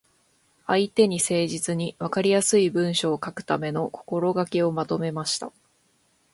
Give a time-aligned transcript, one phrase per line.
[0.65, 5.53] 相手に誠実に、わかりやすい文章を書くための心がけをまとめました。